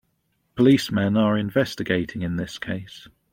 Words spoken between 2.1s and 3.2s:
in this case.